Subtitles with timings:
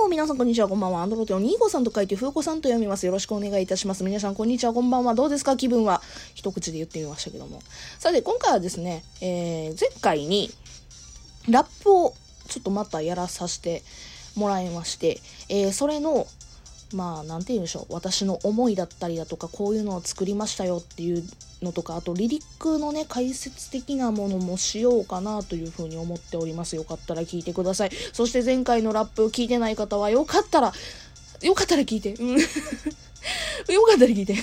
[0.00, 1.02] も皆さんこんにちは、こんばんは。
[1.02, 3.04] アンドロテのニーゴさんと書いて、ふうこさんと読みます。
[3.04, 4.02] よろしくお願いいたします。
[4.02, 5.14] 皆さんこんにちは、こんばんは。
[5.14, 6.00] どうですか気分は？
[6.34, 7.60] 一口で言ってみましたけども。
[7.98, 10.50] さて、今回はですね、えー、前回に、
[11.50, 12.14] ラップを
[12.48, 13.82] ちょっとまたやらさせて
[14.36, 15.20] もらいまして、
[15.50, 16.26] えー、それの、
[16.92, 17.94] まあ、なんて言うんでしょう。
[17.94, 21.22] 私の思いだったりだとか、こういうのを作りましたよっていう
[21.62, 26.76] のとか、あとリリックのね、解説的なものもしようかなというふうに思っております。
[26.76, 27.90] よかったら聞いてください。
[28.12, 30.72] そして前回のラップ聞いてない方は、よかったら、
[31.42, 32.14] よかったら聞いて。
[32.14, 32.38] うん。
[32.38, 32.38] よ
[33.86, 34.34] かったら聞いて。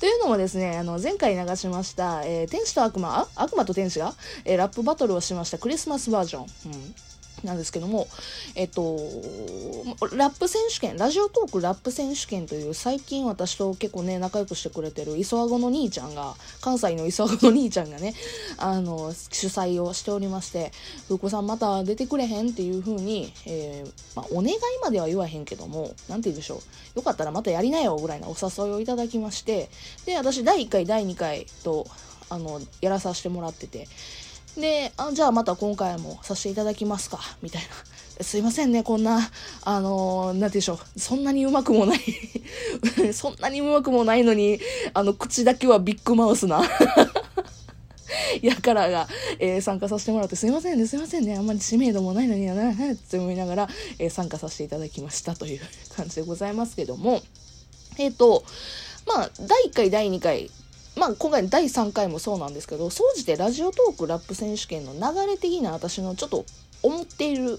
[0.00, 6.42] というのもですね、あの、前回流しました、えー、天使と悪魔、悪魔と天使が、えー、ラップバトルをしましたクリスマスバージョン。
[6.42, 6.46] う
[6.76, 6.94] ん
[7.44, 8.06] なんですけども、
[8.54, 8.96] えっと、
[10.12, 18.14] ラップ選手権、ラジオトークラップ選手権という最近私と結構ね、仲良くしてくれてる磯あごの兄ちゃんが、関西の磯あごの兄ちゃんがね、
[18.58, 20.72] あの、主催をしておりまして、
[21.08, 22.50] ふうこさんまた出てくれへん？
[22.50, 26.56] っていう風に、えー、まあ、お願いまでは言わへんけども、なんて言うでしょ
[26.94, 26.98] う。
[26.98, 29.68] よかったらまたやりなよぐらいなお誘いをいただきまして、
[30.06, 31.86] で、私第1回、第2回と、
[32.28, 33.88] あの、やらさせてもらってて、
[34.56, 37.68] で、あじゃあまた今回もさせていただきますか、みたいな。
[38.22, 39.30] すいませんね、こんな、
[39.62, 42.00] あのー、なんてでしょう、そんなにうまくもない。
[43.14, 44.60] そんなにうまくもないのに、
[44.92, 46.62] あの、口だけはビッグマウスな。
[48.42, 49.08] やからが、
[49.38, 55.34] えー、参加させてもらって、すいませんね、すいませんね、あんまり知名度もないのにやな、って思いながら、えー、参加させていただきました。
[55.34, 55.60] という
[55.96, 57.22] 感じでございますけども、
[57.98, 58.44] えっ、ー、と、
[59.06, 60.50] まあ、第1回、第2回、
[61.02, 66.44] まあ、今回第3回もそうなんですけど、総じてラジオトークラップ選手権の流れ的な私のちょっと
[66.80, 67.58] 思っている、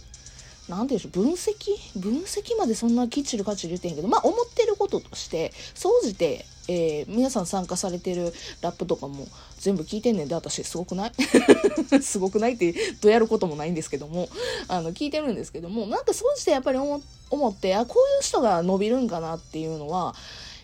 [0.69, 1.99] なんていうでしょう、分析？
[1.99, 9.27] 分析までそんなきっちりかっちり言ってんけど、まあ、思ってることとして、総じて、えー、皆さん参加されてるラップとかも
[9.59, 11.11] 全部聞いてんねんで、私、すごくない？
[12.01, 14.29] すごくないって、どうやることもないんですけども、
[14.69, 17.01] あの、聞いてるんですけども、なんか総じてやっぱり思
[17.49, 20.15] って、あ、こういう人が伸びるんかなっていうのは、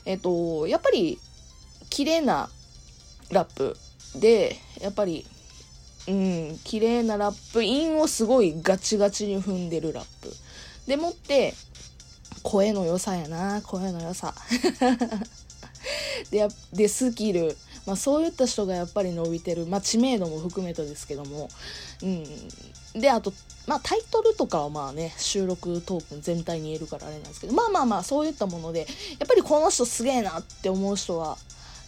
[0.06, 1.20] えっと、やっぱり、
[1.90, 2.50] 綺麗な
[3.32, 3.78] ラップ
[4.16, 5.26] で、やっぱり、
[6.08, 10.32] うん、綺麗なラップ、韻をすごいガチガチに踏んでるラップ。
[10.88, 11.54] でもって、
[12.42, 14.34] 声の良さやな、声の良さ。
[16.32, 17.58] で、で、スキル。
[17.86, 19.66] まあそういった人がやっぱり伸びてる。
[19.66, 21.50] まあ知名度も含めてですけども。
[22.04, 22.26] うん。
[23.00, 23.34] で、あと、
[23.68, 28.86] まあタイトルとかはまあね、収録トークン全体に言えるからあれなんですけど、まあまあまあそういったもので、や
[29.26, 31.38] っぱりこの人すげえなって思う人は、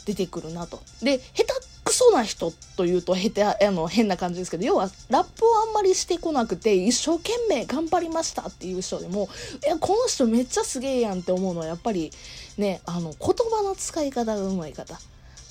[0.06, 0.82] 出てくるなと。
[1.02, 9.30] で、下手くそな人というと、下手、あの、変な感じですけど、要は、ラップをあんまりしてこなくて、一生懸命頑張りましたっていう人でも、
[9.66, 12.12] いや、この人めっちゃすげえやんって思うのは、やっぱり、
[12.58, 15.00] ね、あの、言葉の使い方がうまい方。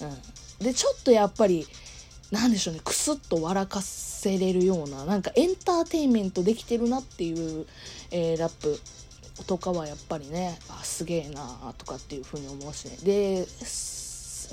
[0.00, 0.64] うん。
[0.64, 1.66] で、ちょっとやっぱり、
[2.30, 7.66] なんでしょうね、くすっと笑かせれるような、なんかエンターテインメントできてるなっていう、
[8.12, 8.80] えー、ラップ
[9.46, 12.96] とかはやっぱりね、あ、すげえなとかっていうふうに思うしね。
[13.02, 13.46] で、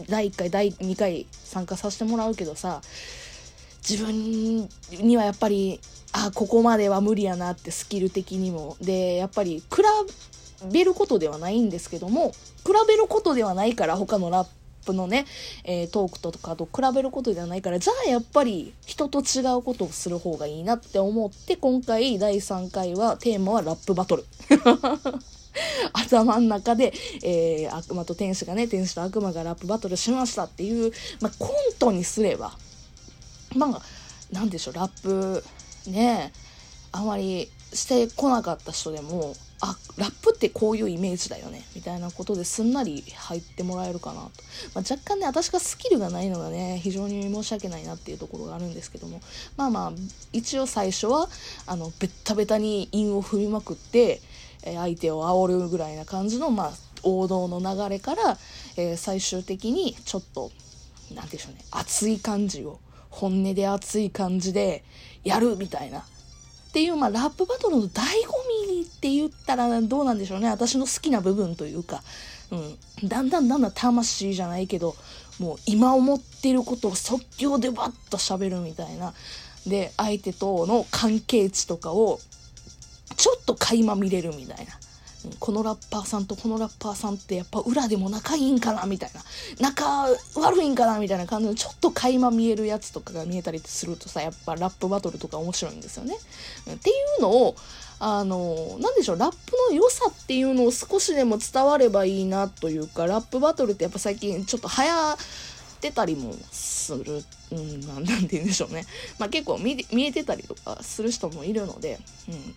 [0.10, 2.82] 第1回第2回参加させてもらうけどさ
[3.88, 4.68] 自分
[5.02, 5.80] にはやっぱり
[6.12, 8.76] あここまでは無理やなってスキル的にも。
[8.82, 9.64] でやっぱり比
[10.72, 14.48] べることではないんですけども比べることではないから他のラッ
[14.86, 15.26] プのね、
[15.64, 24.26] えー、トークとかと比べることではないからじゃあやっぱり人と違うことをする方がいいなって思って今回第3回はテーマはラップバトル。
[25.94, 30.92] 頭の中で、えー、悪魔と天使がね、天使と悪魔がラップバトルしましたっていう、
[31.22, 32.58] まあ、コントにすれば、
[33.56, 33.82] まあ、
[34.32, 35.44] なんでしょう、ラップ、
[35.88, 36.32] ね、
[36.92, 44.30] あまりしてこなかった人でも、あ、ラップってこういうイメージだよね、みたいなことですんなり入ってもらえるかなと。
[44.76, 49.20] まあ、若干ね、私がスキルがないのがね、非常に申し訳ないなっていうところがあるんですけども、
[49.56, 49.92] まあまあ、
[50.32, 51.28] 一応最初は、
[51.66, 54.22] あの、ベッタベタに韻を踏みまくって、
[54.76, 56.72] 相手を煽るぐらいな感じの、まあ、
[57.04, 58.38] 王道の流れから、
[58.76, 60.52] えー、最終的にちょっと、
[61.14, 62.80] なんでしょうね、熱い感じを、
[63.10, 64.84] 本音で熱い感じで
[65.24, 66.00] やるみたいな。
[66.00, 66.04] っ
[66.74, 68.04] ていう、まあ、ラップバトルの醍醐
[68.70, 70.50] 味って言ったらどうなんでしょうね。
[70.50, 72.04] 私の好きな部分というか、
[72.52, 73.08] うん。
[73.08, 74.96] だんだんだんだん魂じゃないけど、
[75.40, 79.14] もう今思ってることを即興でバッと喋るみたいな。
[79.66, 82.20] で、相手との関係値とかを
[83.18, 84.80] ちょっと垣間見れるみたいな。
[85.40, 89.22] このラッパーさんとこのラッパーさんってやっぱ裏でも仲いいんかなみたいな。
[89.60, 96.16] 仲悪いんかなみたいな感じのちょっと垣間見えるやつとかが見えたりするとさ、やっぱラップバトルとか面白いんですよね。
[96.16, 97.56] っていうのを、
[98.00, 99.38] あの、なんでしょう、ラップ
[99.70, 105.18] の良さっていうのを少しでも伝わればいいなというか、ラップバトルってやっぱ最近ちょっと流行っ
[105.82, 107.26] てたりもする。
[107.52, 108.86] うん、なんて言うんでしょうね。
[109.18, 109.76] まあ結構見
[110.06, 112.00] えてたりとかする人もいるので、
[112.30, 112.56] うん。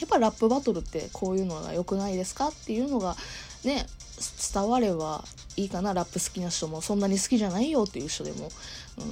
[0.00, 3.16] やっぱラップバトルってこういうのが良くないですかっていうのが
[3.64, 3.86] ね
[4.52, 5.24] 伝われば
[5.56, 5.94] いいかな。
[5.94, 8.48] ラップ好きな人もそんなに好きじゃないよっていう人でも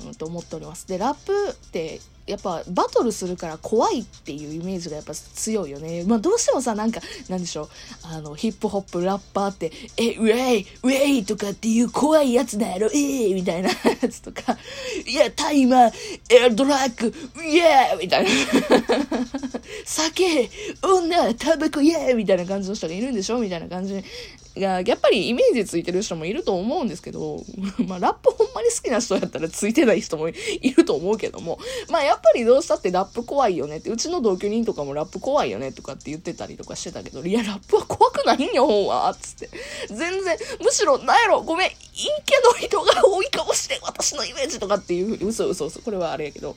[0.06, 0.86] うんと思っております。
[0.88, 6.04] でラップってやっぱバトルするから怖いっていうイメージがやっぱ強いよね。
[6.06, 7.68] まあどうしてもさ、なんか、なんでしょう、
[8.02, 13.70] あの、ヒップホップ、ラッパーって、え、ウェイウェイとかっていう怖いやつだろ、えーみたいな
[14.02, 14.56] やつとか、
[15.06, 15.92] いや、タイマー、
[16.30, 17.14] エアドラッグ、
[17.44, 18.30] イエーみたいな。
[19.84, 20.50] 酒、
[20.82, 23.38] 女、タバコ、イエーみたいな感じの人がいるんでしょ？
[23.38, 24.02] みたいな感じ
[24.58, 27.44] が、やっぱりイメージついてる人もいると思うんですけど、
[27.86, 30.34] まあ、ラップほんまに好きな人やったらついてない人もい
[30.72, 31.58] ると思うけども、
[31.88, 39.50] まあ、やっぱりどうしたってラップ怖いよねって、うちの同居人とかもラップ怖いよねとかって言ってたりとかしてたけど、いや、ラップは怖くないんよ、ほんわ、つって。
[39.88, 46.56] 全然、むしろ、なんやろ、ごめん、陰キャの人が多いかもしれん、私のイメージとかっていう、嘘嘘嘘、これはあれやけど。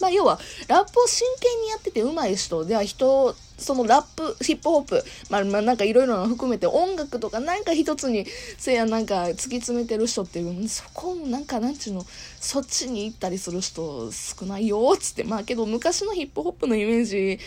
[0.00, 8.26] まあ、要は、ラップを真剣にやってて上手い人では人、そのラップ、ヒップホップ、まあ、まあ、なんかいろいろな含めて音楽とかなんか一つに、
[8.56, 12.06] せやなんか突き詰めてる人っていう、そこもなんかなんちゅうの、
[12.40, 15.24] そっちに行ったりする人少ないよ、つって。
[15.24, 17.38] まあけど昔のヒップホップのイメージ、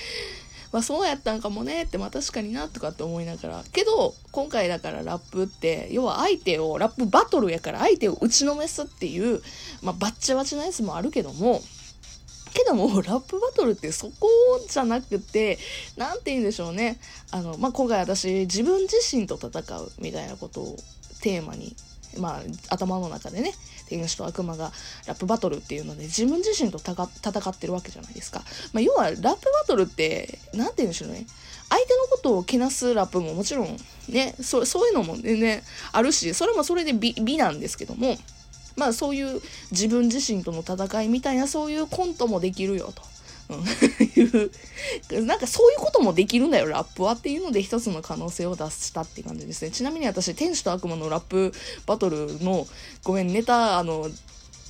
[0.72, 3.64] まあそうやったんかもねって、まあ確かになとかって思いながら。
[3.72, 9.42] けど、今回だからラップって、要は相手を、ラップバトルやから相手を打ちのめすっていう、
[9.82, 11.62] まあバッチバチなやつもあるけども、
[12.54, 14.28] けども、ラップバトルってそこ
[14.70, 15.58] じゃなくて、
[15.98, 17.00] なんて言うんでしょうね。
[17.32, 20.78] あの、まあ、今回私、自分自身と戦うみたいなことを
[21.22, 21.76] テーマに、
[22.18, 23.54] まあ、頭の中でね、
[23.90, 24.72] 天使と悪魔が
[25.08, 28.42] ラップバトルっていうので、自分自身と戦ってるわけじゃないですか。
[28.72, 29.36] まあ、要は、ラップバ
[29.68, 31.26] トルって、なんて言うんでしょうね。
[31.70, 33.78] 相手のことをけなすラップももちろん
[34.10, 38.18] ね、そういうのもね、あるし、それもそれで美美なんですけども、
[38.76, 39.42] まあそういう
[39.72, 43.14] 自分自身との戦いみたいなそういうコントもできるよと。
[43.50, 49.72] うん、 なんかそういうこともできるんだよ、ラップはっていうので一つの可能性を出したって感じですね。
[49.72, 51.54] ちなみに私、天使と悪魔のラップ
[51.86, 52.68] バトルの、
[53.04, 54.10] ごめん、ネタ、あの、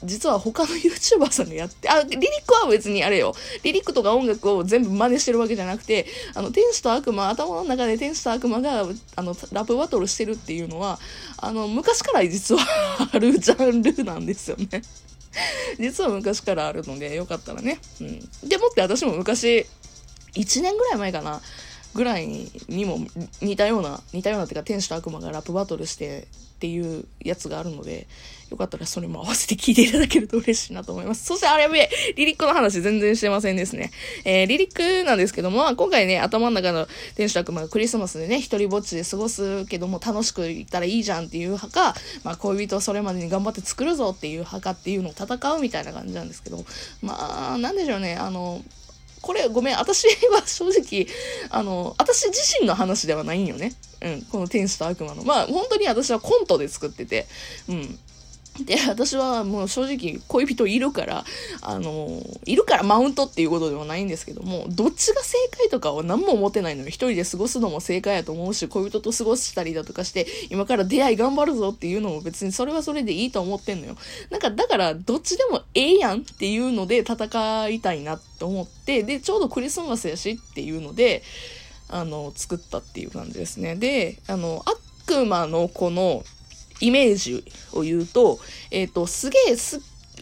[0.05, 3.33] 実は他の YouTuber さんがやって、あ、リリックは別にあれよ。
[3.63, 6.05] リリックとか音楽を全部真似してるわけじゃなくて、
[6.35, 8.85] あの、天使と悪魔、頭の中で天使と悪魔が、
[9.15, 10.99] あの、ラップバトルしてるっていうのは、
[11.37, 12.61] あの、昔から実は
[13.13, 14.81] あるジャンルなんですよね。
[15.79, 17.79] 実は昔からあるので、よかったらね。
[18.01, 18.19] うん。
[18.47, 19.65] でもって私も昔、
[20.35, 21.41] 1年ぐらい前かな。
[21.93, 22.27] ぐらい
[22.67, 22.99] にも
[23.41, 28.07] 似たような、似たようなっていうか天使と悪魔がラップバトルしてっていうやつがあるので、
[28.49, 31.25] よかったらそれも合わせて聞いていただけると嬉しいなと思います。
[31.25, 33.91] そしてあれやべえ、リリックの話全然してませんですね。
[34.25, 46.63] えー、リリックなんですけども、今回ね、頭の中の天使と悪魔がクリスマスでね、一人ぼっちで過ごすけども楽しくいったらいいじゃんっていう派か、まあ恋人をそれまでに頑張って作るぞっていう派かっていうのを戦うみたいな感じなんですけど、
[47.01, 48.61] まあ、なんでしょうね、あの、
[49.23, 51.07] これごめん、私は正直、
[51.49, 53.73] あの、私自身の話ではないんよね。
[54.01, 55.23] うん、この天使と悪魔の。
[55.23, 57.25] まあ、本当に私はコントで作ってて、
[57.69, 57.99] うん。
[58.65, 61.25] で、私はもう正直恋人いるから、
[61.61, 66.89] あの、いるからマウントっていうことではないんですけども、どっちが正解とかは何も思ってないのよ。
[66.89, 73.97] 一人で過ごすのも正解やと思うし、恋人と過ごしたりだとかして、今から出会い頑張るぞっていうのも別にそれはそれでいいと思ってんのよ。
[74.29, 81.23] なんか、だからどっちでもええやんっていうので戦いたいなって思って、で、ちょうどクリスマスやしっていうので、
[81.89, 83.75] あの、作ったっていう感じですね。
[83.75, 84.63] で、あの、
[85.07, 86.23] 悪魔のこの、
[86.79, 88.39] イメージを言うと、
[88.71, 89.79] えっ、ー、と、すげえす、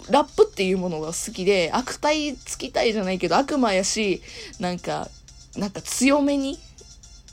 [0.10, 4.22] ラップっていうものが好きで、悪態つきたいじゃないけど、悪魔やし、
[4.60, 5.10] なんか、
[5.56, 6.58] なんか強めに、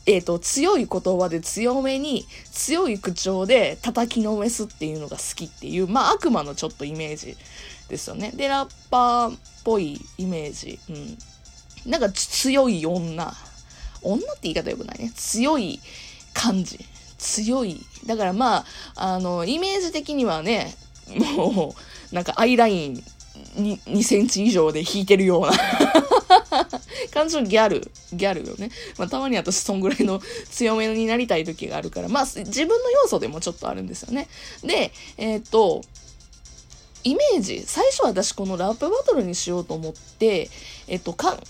[0.07, 7.37] えっ、ー、と、強い言葉で強めに、強い口調で叩きのめすっていうのが好きっていう、まあ悪魔のちょっとイメージ
[7.89, 8.33] ですよね。
[8.35, 10.79] で、ラッパーっぽいイメージ。
[10.89, 11.19] うん。
[11.91, 13.35] なんか強い女。
[14.03, 15.13] 女って言い方良くないね。
[15.15, 15.81] 強い
[16.33, 16.79] 感じ。
[17.19, 17.85] 強い。
[18.07, 18.65] だからまあ、
[18.97, 20.75] あの、イメージ的にはね、
[21.37, 21.75] も
[22.13, 23.03] う、なんかアイライン
[23.57, 25.53] に2センチ以上で引いてるような
[27.13, 28.71] 感じのギャル、ギャルよね。
[28.97, 30.21] まあ、たまに私そんぐらいの
[30.51, 34.29] 強めになりたい時があるから、まあ、自分の要素でもちょっとあるんですよね。
[34.63, 35.83] で、えー、っと、
[37.05, 40.51] イメージ、最初私このラップバトルにしようと思って、
[40.89, 41.41] えっと、かん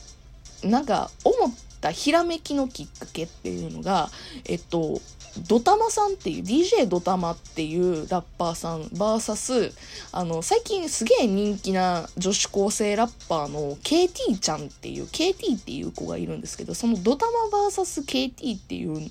[0.62, 4.10] なんか思ったひらめきのきっかけっていうのが、
[4.44, 5.00] えっと、
[5.46, 9.72] ドタマさんっていう DJ ドタマっていうラッパーさん VS
[10.12, 19.10] あの最近すげえ人気な女子高生ラッパーの KT ちゃんっていう KT っていう子がいるんですけどそのドタマ VSKT っていう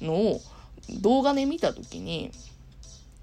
[0.00, 0.40] のを
[1.00, 2.30] 動画で見た時に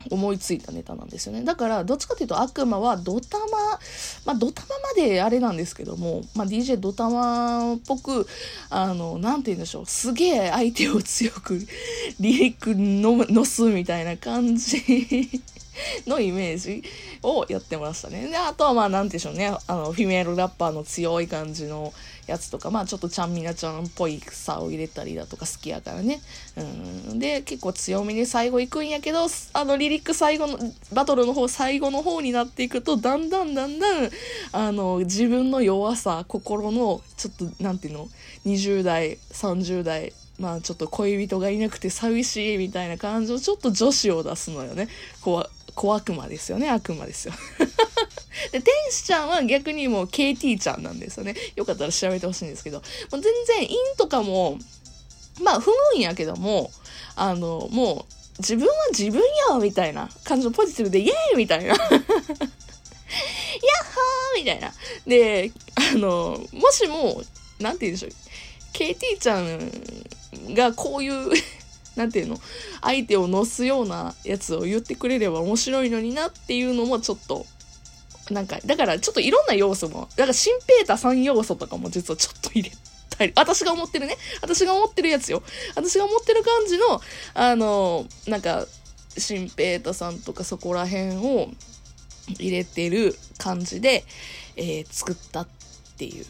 [0.09, 1.43] 思いついたネタなんですよね。
[1.43, 3.45] だから、どっちかというと悪魔はドタマ、
[4.25, 8.27] まあドタマまであれなんですけども、まあ DJ ドタマっぽく、
[8.69, 11.59] あの、なんて言うんでしょう、すげえ相手を強く
[12.19, 15.41] リリックの、のすみたいな感じ
[16.07, 16.83] のイメージ
[17.21, 18.27] をやってましたね。
[18.27, 21.93] で、あとはまあ、なんでしょうね、あの、フィメールラッパーの強い感じの
[22.27, 26.21] やつとか、まあ、ちょっとちゃんみなちゃんっぽい草を入れたりだとか好きやからね。
[26.55, 26.63] う
[27.13, 27.19] ん。
[27.19, 30.57] で、結構強めに最後行くんやけど、あの、リリック最後の、
[30.93, 34.09] バトルの方、最後の方になっていくと、だんだんだんだん、
[34.51, 38.09] あの、自分の弱さ、心の、ちょっと、なんていうの、
[38.45, 44.87] 20代、30代、まあちょっと恋人がいなくて寂しいみたいな感じをちょっと女子を出すのよね。
[45.21, 46.69] 怖、小悪魔ですよね。
[46.69, 47.33] 悪魔ですよ。
[48.51, 51.35] で、天使ちゃんは逆にもう KT ちゃんなんですよね。
[51.55, 52.83] よかったら調べてほしいんですけど、も
[53.17, 54.57] う全然陰とかも、
[55.43, 56.71] まあ踏むんやけども、
[57.15, 61.67] あの、もう自分は自分やみたいな感じのポジティブでイエーイみたいな。
[61.67, 62.03] ヤッホー
[64.37, 64.73] みたいな。
[65.05, 67.21] で、あの、もしも、
[67.59, 68.11] なんて言うんでしょう。
[68.73, 71.31] KT ちゃんがこういう
[71.95, 72.37] なんていうの？
[72.81, 77.45] 相手を乗すようなやつを言ってくれれば面白いのになっていうのもちょっと、
[78.31, 82.71] なんか、だからちょっといろんな要素も、だから新ペーター3要素とかも実はちょっと入れ
[83.09, 84.17] たり、私が思ってるね。
[84.41, 85.43] 私が思ってるやつよ。
[85.75, 87.01] 私が思ってる感じの、
[87.33, 88.65] あの、なんか、
[89.17, 91.49] 新ペータさんとかそこら辺を
[92.39, 94.05] 入れてる感じで、
[94.55, 95.47] えー、作ったっ
[95.97, 96.25] ていう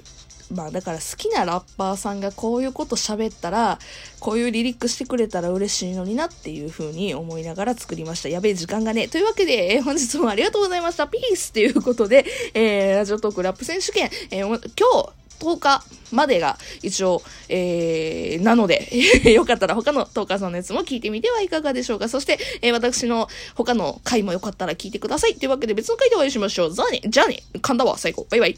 [0.54, 3.80] まあだから好きなラッパーさんがこういうこと喋ったら、
[4.20, 8.30] こういうリリックしてくれたら嬉しいのになっていう風に思いながら作りました。
[8.30, 9.08] やべえ時間がね。
[9.08, 11.08] というわけで、えー、本日もありがとうございました。
[11.08, 18.88] ピースということで、えー、ラジオトークラップ選手権、えー、今日、10日までが一応、えー、なので
[19.34, 22.08] よかったら他のトーカーさんのやつも聞いてみてはいかがでしょうか。
[22.08, 25.36] そして、えー、私の他の回もよかったら聞いてください。
[25.36, 26.74] というわけで別の回でお会いしましょう。
[26.74, 28.26] ザーネ、じゃあね、噛んだわ、最後。
[28.30, 28.58] バイバイ。